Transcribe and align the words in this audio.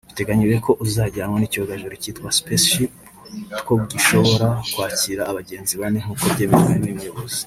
Biteganyijwe 0.09 0.57
ko 0.65 0.71
uzajyanwa 0.85 1.37
n’icyogajuru 1.39 1.93
cyitwa 2.01 2.29
SpaceShip 2.39 2.91
Two 3.59 3.73
gishobora 3.91 4.47
kwakira 4.71 5.21
abagenzi 5.31 5.73
bane 5.81 5.97
nk’uko 6.03 6.25
byemejwe 6.33 6.73
n’uyu 6.77 6.97
muyobozi 6.99 7.39